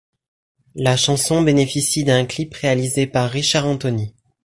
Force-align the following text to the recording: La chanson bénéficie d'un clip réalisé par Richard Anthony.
La 0.73 0.97
chanson 0.97 1.43
bénéficie 1.43 2.03
d'un 2.03 2.25
clip 2.25 2.55
réalisé 2.55 3.05
par 3.05 3.29
Richard 3.29 3.67
Anthony. 3.67 4.15